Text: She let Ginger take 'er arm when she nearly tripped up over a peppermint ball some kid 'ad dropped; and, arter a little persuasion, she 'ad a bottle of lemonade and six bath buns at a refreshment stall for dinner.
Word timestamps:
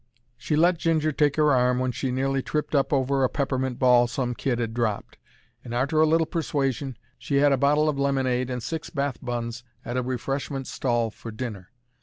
She 0.35 0.55
let 0.55 0.79
Ginger 0.79 1.11
take 1.11 1.37
'er 1.37 1.51
arm 1.53 1.77
when 1.77 1.91
she 1.91 2.09
nearly 2.11 2.41
tripped 2.41 2.73
up 2.73 2.91
over 2.91 3.23
a 3.23 3.29
peppermint 3.29 3.77
ball 3.77 4.07
some 4.07 4.33
kid 4.33 4.59
'ad 4.59 4.73
dropped; 4.73 5.19
and, 5.63 5.75
arter 5.75 6.01
a 6.01 6.07
little 6.07 6.25
persuasion, 6.25 6.97
she 7.19 7.39
'ad 7.39 7.51
a 7.51 7.55
bottle 7.57 7.87
of 7.87 7.99
lemonade 7.99 8.49
and 8.49 8.63
six 8.63 8.89
bath 8.89 9.19
buns 9.23 9.63
at 9.85 9.97
a 9.97 10.01
refreshment 10.01 10.65
stall 10.65 11.11
for 11.11 11.29
dinner. 11.29 11.69